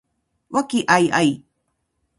[0.49, 1.43] 和気藹々